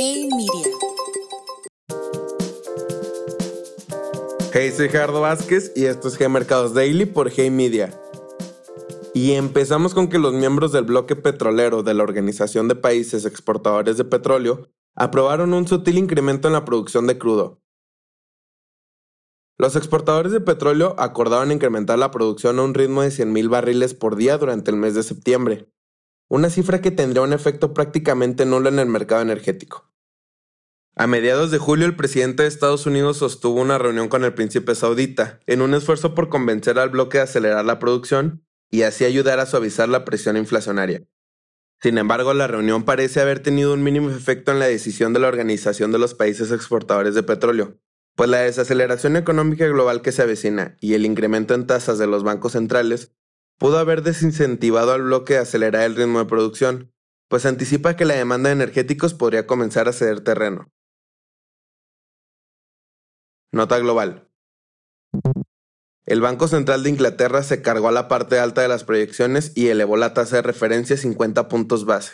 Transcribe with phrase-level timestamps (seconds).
[0.00, 0.76] Hey Media.
[4.76, 8.00] Soy Gerardo Vázquez y esto es G Mercados Daily por Hey Media.
[9.12, 13.96] Y empezamos con que los miembros del bloque petrolero de la Organización de Países Exportadores
[13.96, 17.60] de Petróleo aprobaron un sutil incremento en la producción de crudo.
[19.56, 24.14] Los exportadores de petróleo acordaron incrementar la producción a un ritmo de 100.000 barriles por
[24.14, 25.72] día durante el mes de septiembre,
[26.28, 29.87] una cifra que tendría un efecto prácticamente nulo en el mercado energético.
[31.00, 34.74] A mediados de julio, el presidente de Estados Unidos sostuvo una reunión con el príncipe
[34.74, 39.38] saudita, en un esfuerzo por convencer al bloque de acelerar la producción y así ayudar
[39.38, 41.04] a suavizar la presión inflacionaria.
[41.80, 45.28] Sin embargo, la reunión parece haber tenido un mínimo efecto en la decisión de la
[45.28, 47.78] Organización de los Países Exportadores de Petróleo,
[48.16, 52.24] pues la desaceleración económica global que se avecina y el incremento en tasas de los
[52.24, 53.12] bancos centrales
[53.56, 56.92] pudo haber desincentivado al bloque a acelerar el ritmo de producción,
[57.28, 60.72] pues anticipa que la demanda de energéticos podría comenzar a ceder terreno.
[63.52, 64.28] Nota global.
[66.04, 69.68] El Banco Central de Inglaterra se cargó a la parte alta de las proyecciones y
[69.68, 72.12] elevó la tasa de referencia a 50 puntos base.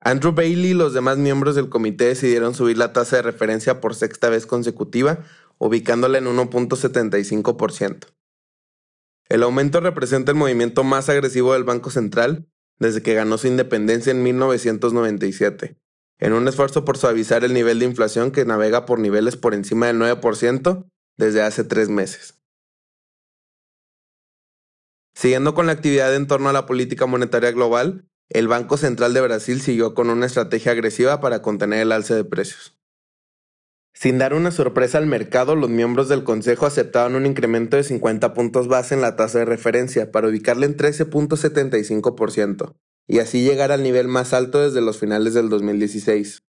[0.00, 3.94] Andrew Bailey y los demás miembros del comité decidieron subir la tasa de referencia por
[3.94, 5.24] sexta vez consecutiva,
[5.56, 8.08] ubicándola en 1.75%.
[9.30, 12.46] El aumento representa el movimiento más agresivo del Banco Central
[12.78, 15.78] desde que ganó su independencia en 1997,
[16.24, 19.88] en un esfuerzo por suavizar el nivel de inflación que navega por niveles por encima
[19.88, 22.40] del 9% desde hace tres meses.
[25.14, 29.20] Siguiendo con la actividad en torno a la política monetaria global, el Banco Central de
[29.20, 32.74] Brasil siguió con una estrategia agresiva para contener el alce de precios.
[33.92, 38.32] Sin dar una sorpresa al mercado, los miembros del Consejo aceptaron un incremento de 50
[38.32, 42.74] puntos base en la tasa de referencia para ubicarla en 13.75%
[43.06, 46.44] y así llegar al nivel más alto desde los finales del 2016.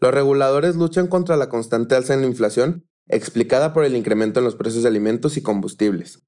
[0.00, 4.44] Los reguladores luchan contra la constante alza en la inflación, explicada por el incremento en
[4.44, 6.22] los precios de alimentos y combustibles.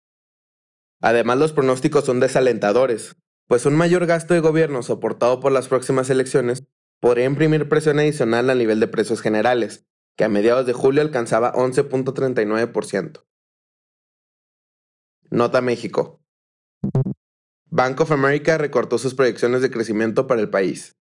[1.00, 6.10] Además, los pronósticos son desalentadores, pues un mayor gasto de gobierno soportado por las próximas
[6.10, 6.64] elecciones
[7.00, 11.52] podría imprimir presión adicional al nivel de precios generales, que a mediados de julio alcanzaba
[11.54, 13.24] 11.39%.
[15.30, 16.19] Nota México.
[17.72, 20.96] Bank of America recortó sus proyecciones de crecimiento para el país.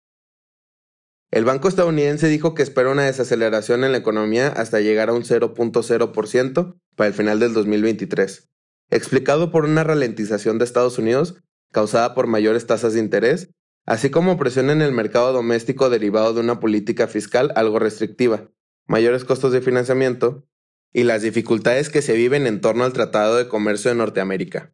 [1.32, 5.24] El banco estadounidense dijo que espera una desaceleración en la economía hasta llegar a un
[5.24, 8.50] 0.0% para el final del 2023,
[8.90, 11.42] explicado por una ralentización de Estados Unidos
[11.72, 13.50] causada por mayores tasas de interés,
[13.86, 18.50] así como presión en el mercado doméstico derivado de una política fiscal algo restrictiva,
[18.88, 20.46] mayores costos de financiamiento
[20.92, 24.74] y las dificultades que se viven en torno al Tratado de Comercio de Norteamérica.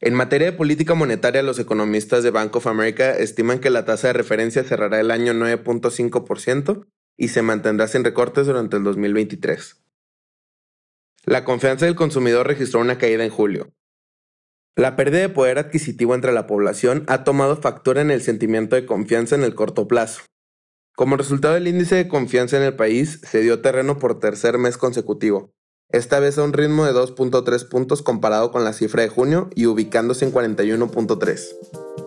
[0.00, 4.08] En materia de política monetaria, los economistas de Bank of America estiman que la tasa
[4.08, 6.86] de referencia cerrará el año 9.5%
[7.16, 9.82] y se mantendrá sin recortes durante el 2023.
[11.24, 13.72] La confianza del consumidor registró una caída en julio.
[14.76, 18.84] La pérdida de poder adquisitivo entre la población ha tomado factura en el sentimiento de
[18.84, 20.22] confianza en el corto plazo,
[20.96, 24.78] como resultado, el índice de confianza en el país se dio terreno por tercer mes
[24.78, 25.52] consecutivo,
[25.90, 29.66] esta vez a un ritmo de 2.3 puntos comparado con la cifra de junio y
[29.66, 32.05] ubicándose en 41.3.